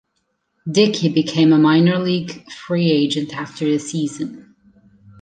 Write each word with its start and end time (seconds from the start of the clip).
Dickey 0.67 1.09
became 1.09 1.53
a 1.53 1.59
minor 1.59 1.99
league 1.99 2.49
free 2.51 2.89
agent 2.89 3.35
after 3.37 3.65
the 3.65 3.77
season. 3.77 4.55